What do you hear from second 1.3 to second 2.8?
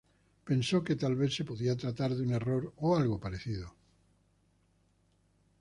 se podía tratar de un error